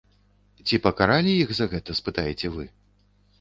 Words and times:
Ці 0.65 0.79
пакаралі 0.85 1.35
іх 1.41 1.53
за 1.59 1.67
гэта, 1.75 1.91
спытаеце 2.01 2.47
вы? 2.57 2.67